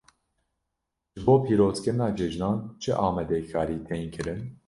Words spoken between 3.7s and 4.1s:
tên